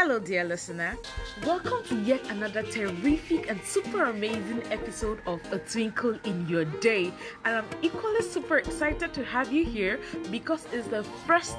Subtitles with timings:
[0.00, 0.96] Hello, dear listener.
[1.44, 7.12] Welcome to yet another terrific and super amazing episode of A Twinkle in Your Day.
[7.44, 9.98] And I'm equally super excited to have you here
[10.30, 11.56] because it's the first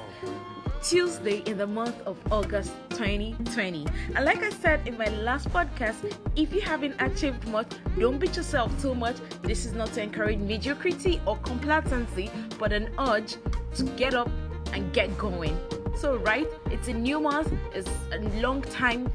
[0.82, 3.86] Tuesday in the month of August 2020.
[4.14, 8.38] And like I said in my last podcast, if you haven't achieved much, don't beat
[8.38, 9.16] yourself too much.
[9.42, 13.36] This is not to encourage mediocrity or complacency, but an urge
[13.74, 14.30] to get up
[14.72, 15.58] and get going.
[15.96, 19.12] So, right, it's a new month, it's a long time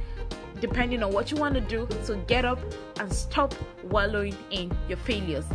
[0.61, 1.87] depending on what you want to do.
[2.03, 2.59] So, get up
[2.99, 5.45] and stop wallowing in your failures.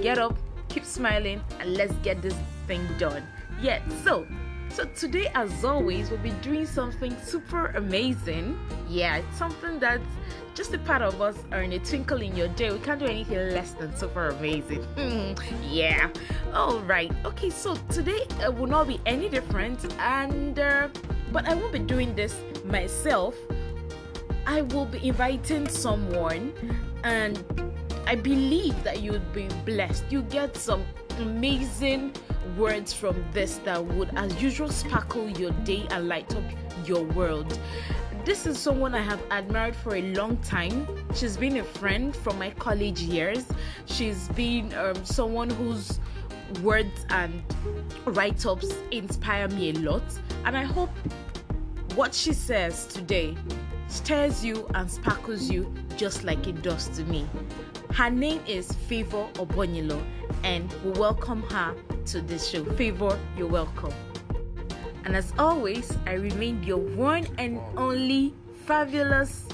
[0.00, 0.36] Get up,
[0.68, 2.34] keep smiling, and let's get this
[2.66, 3.22] thing done.
[3.60, 4.26] Yeah, so
[4.74, 8.58] so today, as always, we'll be doing something super amazing.
[8.88, 10.02] Yeah, it's something that's
[10.54, 12.72] just a part of us or in a twinkle in your day.
[12.72, 14.84] We can't do anything less than super amazing.
[15.62, 16.10] yeah.
[16.52, 17.12] All right.
[17.24, 17.50] Okay.
[17.50, 20.88] So today uh, will not be any different, and uh,
[21.30, 23.36] but I won't be doing this myself.
[24.44, 26.52] I will be inviting someone,
[27.04, 27.38] and
[28.08, 30.04] I believe that you'll be blessed.
[30.10, 30.84] You get some
[31.20, 32.12] amazing
[32.56, 36.44] words from this that would, as usual, sparkle your day and light up
[36.86, 37.58] your world.
[38.24, 40.86] This is someone I have admired for a long time.
[41.14, 43.44] She's been a friend from my college years.
[43.86, 46.00] She's been um, someone whose
[46.62, 47.42] words and
[48.06, 50.02] write ups inspire me a lot.
[50.44, 50.90] And I hope
[51.94, 53.36] what she says today
[53.88, 57.26] stirs you and sparkles you just like it does to me.
[57.94, 60.02] Her name is Favour Obonilo,
[60.42, 62.64] and we welcome her to this show.
[62.64, 63.94] Favour, you're welcome.
[65.04, 68.34] And as always, I remain your one and only
[68.66, 69.46] fabulous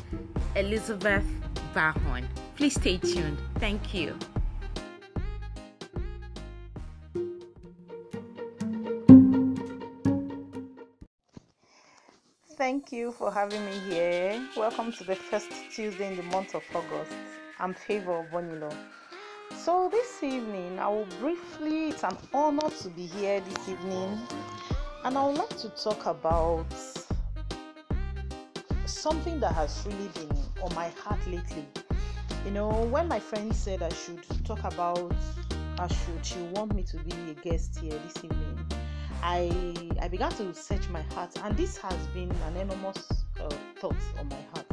[0.56, 1.26] Elizabeth
[1.74, 2.24] Bahon.
[2.56, 3.36] Please stay tuned.
[3.56, 4.16] Thank you.
[12.56, 14.42] Thank you for having me here.
[14.56, 17.12] Welcome to the first Tuesday in the month of August.
[17.60, 18.74] I'm Favour of Bonilo.
[19.54, 24.18] So, this evening, I will briefly, it's an honor to be here this evening,
[25.04, 26.64] and I would like to talk about
[28.86, 31.66] something that has really been on my heart lately.
[32.46, 35.12] You know, when my friend said I should talk about,
[35.78, 38.58] I should, she want me to be a guest here this evening,
[39.22, 43.96] I I began to search my heart, and this has been an enormous uh, thought
[44.18, 44.66] on my heart.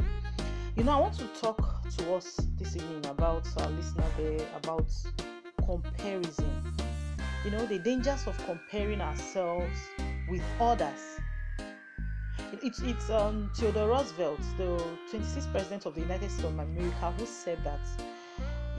[0.74, 4.90] You know, I want to talk to us this evening about our listener there about
[5.64, 6.74] comparison.
[7.44, 9.78] You know, the dangers of comparing ourselves
[10.28, 11.20] with others.
[12.62, 14.82] It's it's um, Theodore Roosevelt, the
[15.12, 17.80] 26th president of the United States of America, who said that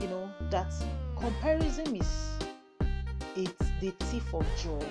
[0.00, 0.72] you know that
[1.16, 2.38] comparison is
[3.36, 4.86] it's the thief of joy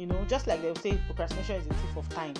[0.00, 2.32] you know, just like they'll say procrastination is the thief of time,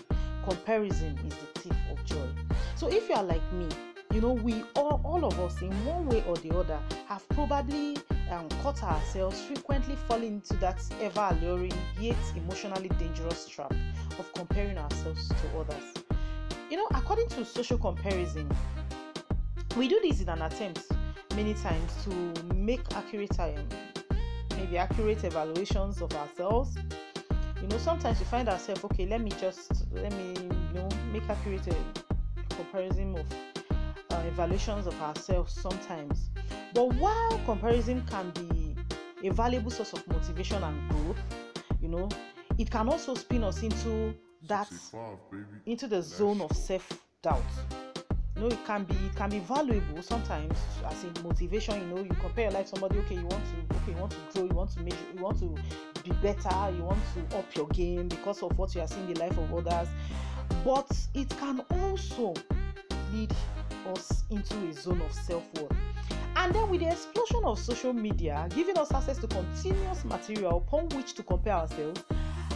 [0.45, 2.27] comparison is the thief of joy.
[2.75, 3.69] So if you are like me,
[4.13, 7.97] you know, we all, all of us in one way or the other have probably
[8.31, 13.73] um, caught ourselves frequently falling into that ever alluring yet emotionally dangerous trap
[14.19, 15.95] of comparing ourselves to others.
[16.71, 18.51] You know, according to social comparison,
[19.77, 20.83] we do this in an attempt
[21.37, 23.55] many times to make accurate, um,
[24.57, 26.77] maybe accurate evaluations of ourselves
[27.63, 31.29] you know sometimes we find ourselves okay let me just let me you know make
[31.29, 33.27] accurate a comparison of
[34.21, 36.31] uh, evaluations of ourselves sometimes
[36.75, 38.77] but while comparison can be
[39.29, 41.19] a valuable source of motivation and growth
[41.81, 42.09] you know
[42.59, 44.15] it can also spin us into
[44.47, 44.71] that
[45.67, 47.43] into the zone of self-doubt
[48.37, 52.03] you know it can be it can be valuable sometimes as a motivation you know
[52.03, 54.55] you compare your life somebody okay you want to okay you want to grow you
[54.55, 55.55] want to make you want to
[56.03, 59.15] be better, you want to up your game because of what you are seeing in
[59.15, 59.89] the life of others.
[60.65, 62.35] But it can also
[63.13, 63.33] lead
[63.89, 65.77] us into a zone of self-worth.
[66.37, 70.89] And then with the explosion of social media giving us access to continuous material upon
[70.91, 72.03] which to compare ourselves,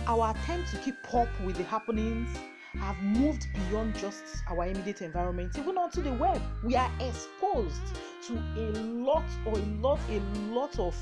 [0.07, 2.31] our attempt to keep up with the happenings
[2.75, 6.41] have moved beyond just our immediate environment, even onto the web.
[6.63, 7.83] We are exposed
[8.27, 10.21] to a lot or a lot, a
[10.53, 10.97] lot of,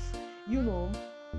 [0.47, 0.91] you know,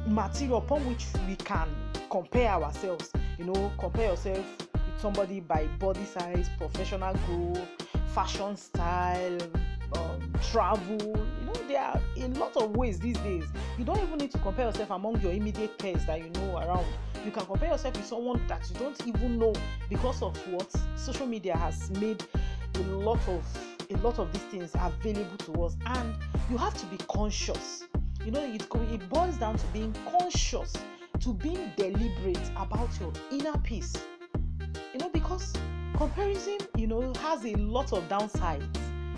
[0.07, 1.69] material upon which we can
[2.11, 7.59] compare ourselves you know compare yourself with somebody by body size professional growth
[8.15, 9.39] fashion style
[9.97, 13.45] um, travel you know there are a lot of ways these days.
[13.79, 16.87] You don't even need to compare yourself among your immediate peers that you know around.
[17.25, 19.53] You can compare yourself with someone that you don't even know
[19.89, 22.25] because of what social media has made
[22.75, 23.45] a lot of
[23.91, 25.77] a lot of these things available to us.
[25.87, 26.15] And
[26.51, 27.85] you have to be conscious.
[28.25, 28.63] You know it,
[28.93, 30.73] it boils down to being conscious
[31.21, 33.95] to being deliberate about your inner peace.
[34.93, 35.53] You know because
[35.97, 38.67] comparison you know has a lot of downsides.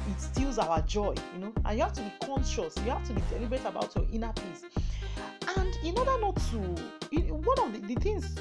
[0.08, 2.74] It steals our joy you know and you have to be conscious.
[2.78, 4.64] You have to be deliberate about your inner peace.
[5.56, 6.58] And in order not to
[7.32, 8.36] one of the, the things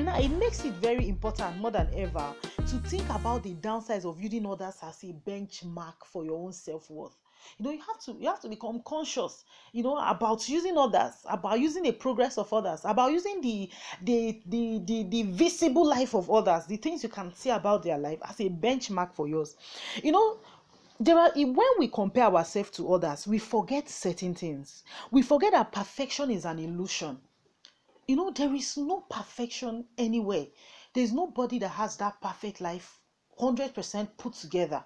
[0.00, 4.20] now it makes it very important more than ever to think about the downsides of
[4.20, 7.16] using others as a benchmark for your own self-worth
[7.58, 11.14] you know you have to you have to become conscious you know about using others
[11.28, 13.70] about using the progress of others about using the
[14.02, 17.98] the the the, the visible life of others the things you can see about their
[17.98, 19.56] life as a benchmark for yours.
[20.02, 20.38] You know
[21.00, 24.84] there are when we compare ourselves to others we forget certain things.
[25.10, 27.18] We forget that perfection is an illusion.
[28.06, 30.46] You know there is no perfection anywhere.
[30.94, 32.98] There's nobody that has that perfect life
[33.38, 34.82] 100% put together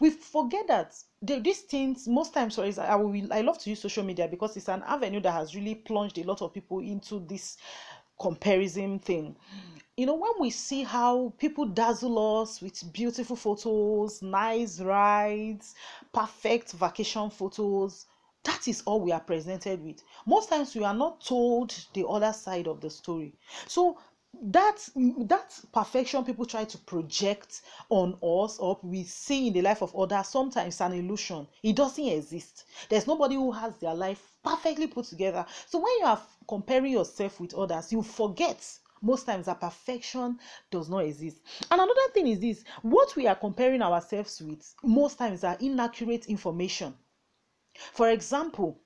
[0.00, 3.80] we forget that the, these things most times for I will I love to use
[3.80, 7.20] social media because it's an avenue that has really plunged a lot of people into
[7.20, 7.56] this
[8.20, 9.36] comparison thing.
[9.96, 15.74] You know, when we see how people dazzle us with beautiful photos, nice rides,
[16.12, 18.06] perfect vacation photos,
[18.44, 20.02] that is all we are presented with.
[20.24, 23.34] Most times we are not told the other side of the story.
[23.66, 23.98] So
[24.42, 24.88] that
[25.26, 29.94] that perfection people try to project on us or we see in the life of
[29.96, 31.46] others sometimes an illusion.
[31.62, 32.64] It doesn't exist.
[32.88, 35.44] There's nobody who has their life perfectly put together.
[35.66, 38.64] So when you are comparing yourself with others you forget
[39.00, 40.38] most times that perfection
[40.70, 41.40] does not exist.
[41.70, 46.26] And another thing is this what we are comparing ourselves with most times are inaccurate
[46.26, 46.94] information.
[47.92, 48.80] For example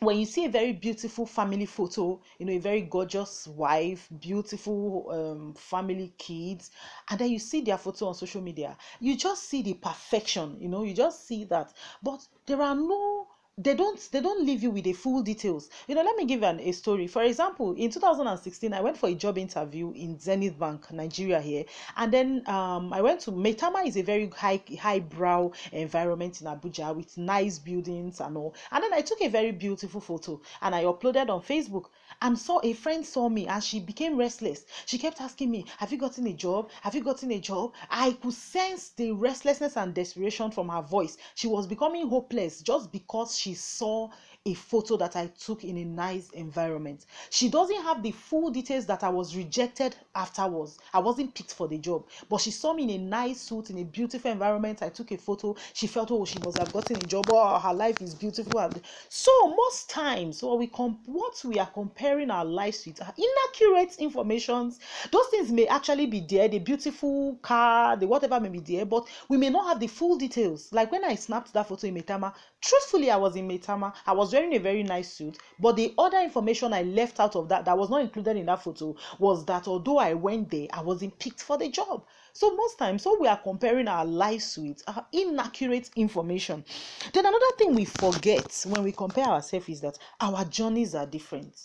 [0.00, 5.10] when you see a very beautiful family photo, you know, a very gorgeous wife, beautiful
[5.10, 6.70] um, family kids,
[7.10, 10.68] and then you see their photo on social media, you just see the perfection, you
[10.68, 11.72] know, you just see that.
[12.02, 13.26] But there are no
[13.58, 15.68] they don't they don't leave you with the full details.
[15.88, 17.08] You know let me give you an, a story.
[17.08, 21.64] For example in 2016 i went for a job interview in zenith bank nigeria here.
[21.96, 26.46] And then um, i went to Maitama is a very high high brow environment in
[26.46, 28.54] abuja with nice buildings and all.
[28.70, 31.86] And then i took a very beautiful photo and i uploaded on facebook
[32.22, 34.64] and saw a friend saw me and she became restless.
[34.86, 36.70] She kept asking me have you gotten a job?
[36.82, 37.72] Have you gotten a job?
[37.90, 41.16] I could sense the restlessness and desperation from her voice.
[41.34, 44.10] She was becoming hopeless just because she she saw
[44.44, 47.06] a photo that I took in a nice environment.
[47.30, 50.78] She doesn't have the full details that I was rejected afterwards.
[50.92, 53.78] I wasn't picked for the job, but she saw me in a nice suit in
[53.78, 54.82] a beautiful environment.
[54.82, 55.56] I took a photo.
[55.72, 57.26] She felt, oh, she must have gotten a job.
[57.30, 58.70] Oh, her life is beautiful.
[59.08, 63.96] So most times, what we comp- what we are comparing our lives with are inaccurate
[63.98, 64.78] informations.
[65.10, 69.08] Those things may actually be there, the beautiful car, the whatever may be there, but
[69.28, 70.72] we may not have the full details.
[70.72, 73.94] Like when I snapped that photo in Maitama, truthfully, I was in Maitama.
[74.06, 77.48] I was wearing a very nice suit but the other information i left out of
[77.48, 80.80] that that was not included in that photo was that although i went there i
[80.80, 82.04] wasn't picked for the job.
[82.32, 86.64] So most times so we are comparing our lives with uh, inaccurate information
[87.12, 91.56] then another thing we forget when we compare ourselves is that our journeys are different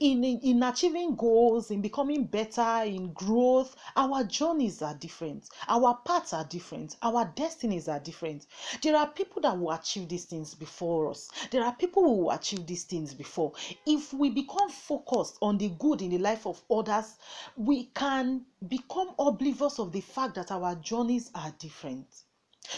[0.00, 5.48] in, in, in achieving goals, in becoming better, in growth, our journeys are different.
[5.68, 6.96] Our paths are different.
[7.02, 8.46] Our destinies are different.
[8.82, 11.30] There are people that will achieve these things before us.
[11.50, 13.52] There are people who will achieve these things before.
[13.86, 17.16] If we become focused on the good in the life of others,
[17.56, 22.06] we can become oblivious of the fact that our journeys are different.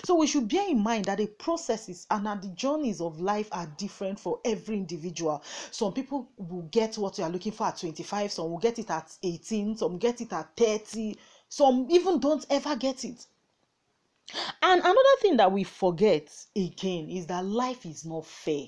[0.03, 3.49] So we should bear in mind that the processes and that the journeys of life
[3.53, 5.43] are different for every individual.
[5.71, 8.91] Some people will get what you are looking for at 25, some will get it
[8.91, 11.17] at 18, some get it at 30,
[11.49, 13.27] some even don't ever get it.
[14.63, 18.67] And another thing that we forget again is that life is not fair.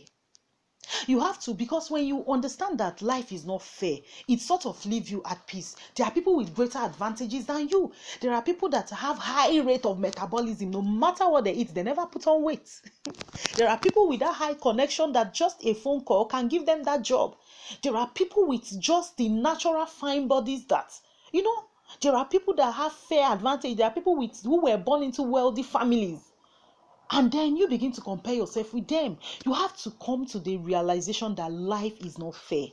[1.06, 4.84] You have to, because when you understand that life is not fair, it sort of
[4.86, 5.74] leaves you at peace.
[5.94, 7.92] There are people with greater advantages than you.
[8.20, 10.70] There are people that have high rate of metabolism.
[10.70, 12.80] No matter what they eat, they never put on weight.
[13.56, 16.84] there are people with that high connection that just a phone call can give them
[16.84, 17.36] that job.
[17.82, 20.92] There are people with just the natural fine bodies that,
[21.32, 21.64] you know,
[22.00, 23.76] there are people that have fair advantage.
[23.76, 26.20] There are people with who were born into wealthy families
[27.10, 29.18] and then you begin to compare yourself with them.
[29.44, 32.66] You have to come to the realization that life is not fair.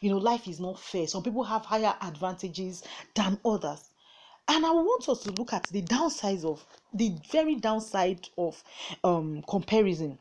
[0.00, 1.06] You know life is not fair.
[1.06, 2.82] Some people have higher advantages
[3.14, 3.90] than others.
[4.48, 8.62] And i want us to look at the downsides of the very downside of
[9.04, 10.18] um, comparison.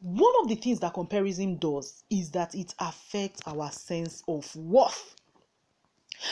[0.00, 5.16] One of the things that comparison does is that it affects our sense of worth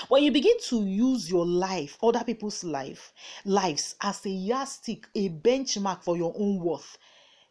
[0.08, 3.12] when you begin to use your life other people's life
[3.44, 6.98] lives as a yardstick a benchmark for your own worth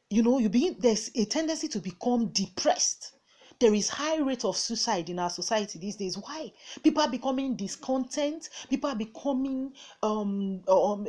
[0.09, 3.13] you know you begin there's a tendency to become depressed
[3.59, 6.17] there is high rate of suicide in our society these days.
[6.17, 6.51] Why?
[6.83, 8.49] People are becoming discontent.
[8.69, 11.07] People are becoming um, um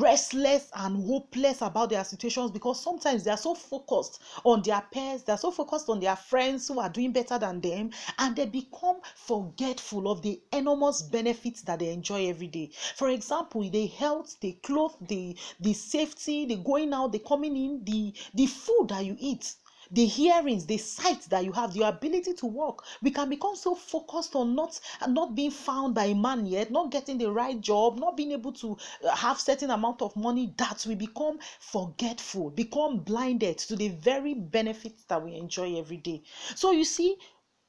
[0.00, 5.22] restless and hopeless about their situations because sometimes they are so focused on their peers.
[5.22, 9.00] They're so focused on their friends who are doing better than them and they become
[9.16, 12.70] forgetful of the enormous benefits that they enjoy every day.
[12.96, 17.84] For example the health the clothes the the safety the going out the coming in
[17.84, 19.54] the the food that you eat
[19.94, 23.74] the hearings the sight that you have the ability to walk we can become so
[23.74, 27.98] focused on not not being found by a man yet not getting the right job
[27.98, 32.98] not being able to uh, have certain amount of money that we become forgetful become
[32.98, 36.22] blinded to the very benefits that we enjoy every day.
[36.54, 37.16] So you see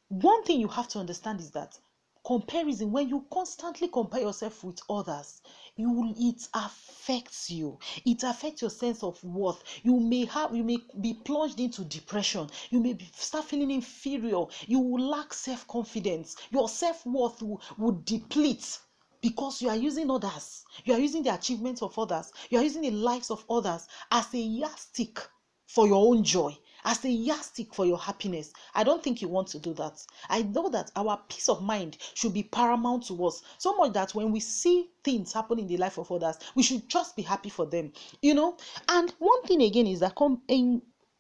[0.10, 1.78] one thing you have to understand is that
[2.26, 5.42] comparison when you constantly compare yourself with others
[5.78, 7.78] you it affects you.
[8.06, 9.62] It affects your sense of worth.
[9.84, 12.50] You may have you may be plunged into depression.
[12.70, 14.46] You may be, start feeling inferior.
[14.68, 16.38] You will lack self-confidence.
[16.52, 18.80] Your self-worth will, will deplete
[19.22, 20.64] because you are using others.
[20.86, 22.32] You are using the achievements of others.
[22.50, 25.20] You are using the lives of others as a yardstick
[25.68, 28.54] for your own joy as a yardstick for your happiness.
[28.76, 30.06] I don't think you want to do that.
[30.30, 33.42] I know that our peace of mind should be paramount to us.
[33.58, 36.88] So much that when we see things happen in the life of others, we should
[36.88, 37.92] just be happy for them.
[38.22, 38.58] You know?
[38.88, 40.42] And one thing again is that com-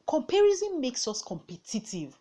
[0.08, 2.18] comparison makes us competitive.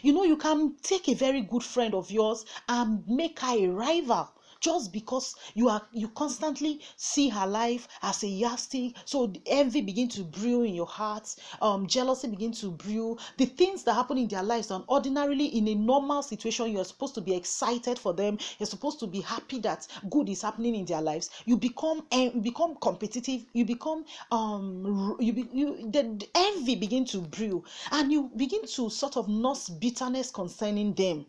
[0.00, 3.66] You know, you can take a very good friend of yours and make her a
[3.66, 4.30] rival
[4.62, 8.94] just because you are you constantly see her life as a yardstick.
[9.04, 11.34] So envy begin to brew in your heart.
[11.60, 13.18] Um jealousy begin to brew.
[13.38, 17.14] The things that happen in their lives and ordinarily in a normal situation you're supposed
[17.16, 18.38] to be excited for them.
[18.58, 21.30] You're supposed to be happy that good is happening in their lives.
[21.44, 23.44] You become you become competitive.
[23.52, 27.64] You become um you be, you the, the envy begin to brew.
[27.90, 31.26] And you begin to sort of nurse bitterness concerning them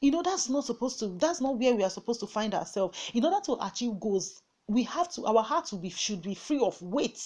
[0.00, 3.10] you know that's not supposed to that's not where we are supposed to find ourselves.
[3.14, 6.60] In order to achieve goals we have to our hearts will be should be free
[6.60, 7.20] of weight.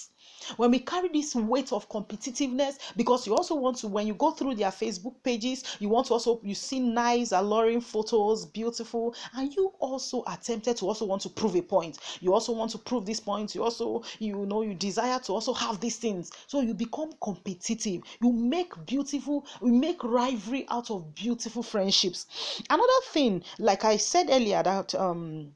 [0.57, 4.31] When we carry this weight of competitiveness because you also want to when you go
[4.31, 9.53] through their facebook pages you want to also you see nice alluring photos beautiful and
[9.55, 11.99] you also attempted to also want to prove a point.
[12.19, 13.53] You also want to prove this point.
[13.53, 16.31] You also you know you desire to also have these things.
[16.47, 18.01] So you become competitive.
[18.21, 22.25] You make beautiful we make rivalry out of beautiful friendships.
[22.71, 25.51] Another thing like i said earlier that um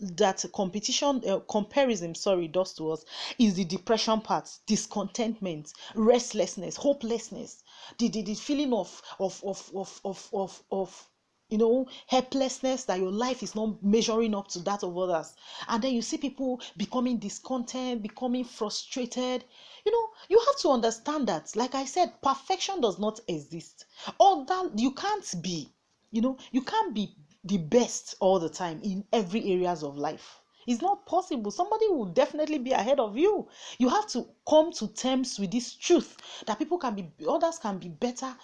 [0.00, 3.04] that competition uh, comparison sorry does to us
[3.38, 7.62] is the depression part discontentment restlessness hopelessness
[7.98, 11.08] the, the, the feeling of of of of of of, of
[11.52, 15.34] you know helplessness that your life is not measuring up to that of others.
[15.68, 19.44] And then you see people becoming discontent becoming frustrated.
[19.84, 23.84] You know you have to understand that like i said perfection does not exist.
[24.18, 25.68] Or that you can't be
[26.10, 27.14] you know you can't be
[27.44, 30.40] the best all the time in every areas of life.
[30.66, 31.50] It's not possible.
[31.50, 33.48] Somebody will definitely be ahead of you.
[33.78, 37.78] You have to come to terms with this truth that people can be others can
[37.78, 38.36] be better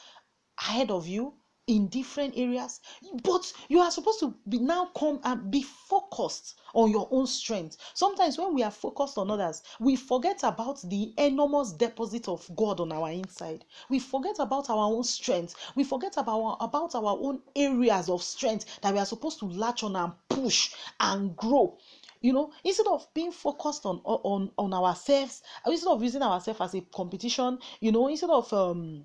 [0.61, 1.35] ahead of you
[1.69, 2.81] in different areas
[3.23, 7.77] but you are supposed to be now come and be focused on your own strength.
[7.95, 12.81] Sometimes when we are focused on others we forget about the enormous deposit of god
[12.81, 13.65] on our inside.
[13.89, 15.55] We forget about our own strength.
[15.75, 19.47] We forget about, our, about our own areas of strength that we are supposed to
[19.47, 21.79] latch on and push and grow.
[22.21, 26.75] You know instead of being focused on on on ourselves instead of using ourselves as
[26.75, 29.05] a competition you know instead of um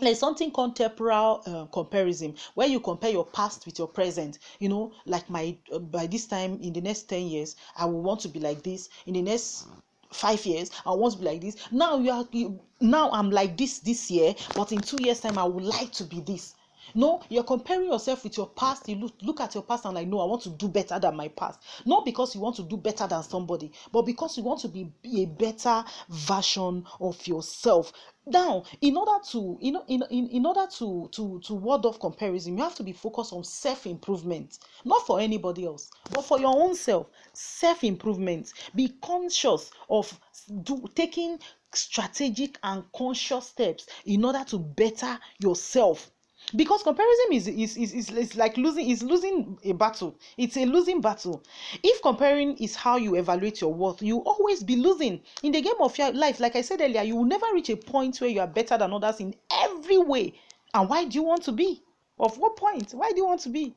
[0.00, 4.38] there's something called temporal uh, comparison where you compare your past with your present.
[4.58, 8.02] You know like my uh, by this time in the next 10 years i will
[8.02, 8.88] want to be like this.
[9.06, 9.66] In the next
[10.12, 11.56] five years i want to be like this.
[11.70, 15.38] Now you are you, now i'm like this this year but in two years time
[15.38, 16.54] i would like to be this.
[16.94, 18.88] No, you're comparing yourself with your past.
[18.88, 21.16] You look, look at your past and like, no, I want to do better than
[21.16, 21.60] my past.
[21.84, 24.90] Not because you want to do better than somebody, but because you want to be,
[25.02, 27.92] be a better version of yourself
[28.26, 31.98] now in order to you know in, in, in order to to to ward off
[31.98, 36.54] comparison you have to be focused on self-improvement not for anybody else but for your
[36.54, 37.06] own self.
[37.32, 38.52] Self-improvement.
[38.74, 40.18] Be conscious of
[40.62, 41.38] do taking
[41.72, 46.10] strategic and conscious steps in order to better yourself
[46.56, 50.16] because comparison is is, is, is, is like losing is losing a battle.
[50.36, 51.42] It's a losing battle.
[51.82, 55.20] If comparing is how you evaluate your worth you always be losing.
[55.42, 57.76] In the game of your life like i said earlier you will never reach a
[57.76, 60.34] point where you are better than others in every way.
[60.74, 61.82] And why do you want to be?
[62.18, 62.92] Of what point?
[62.92, 63.74] Why do you want to be?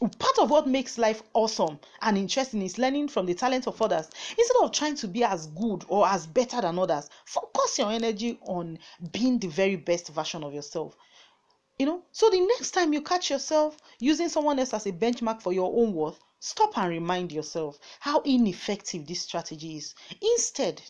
[0.00, 4.10] Part of what makes life awesome and interesting is learning from the talent of others.
[4.36, 8.38] Instead of trying to be as good or as better than others focus your energy
[8.42, 8.78] on
[9.12, 10.96] being the very best version of yourself
[11.78, 15.42] you know so the next time you catch yourself using someone else as a benchmark
[15.42, 20.82] for your own worth stop and remind yourself how ineffective this strategy is instead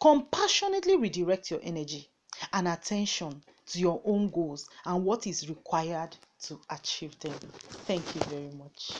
[0.00, 2.08] compassionately redirect your energy
[2.52, 7.34] and attention to your own goals and what is required to achieve them.
[7.86, 8.92] Thank you very much.